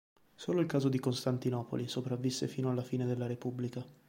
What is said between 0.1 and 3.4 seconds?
Solo il caso di Costantinopoli sopravvisse fino alla fine della